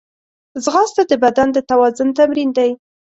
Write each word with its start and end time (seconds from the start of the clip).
ځغاسته 0.63 1.01
د 1.07 1.13
بدن 1.23 1.47
د 1.53 1.57
توازن 1.69 2.07
تمرین 2.17 2.49
دی 2.57 2.71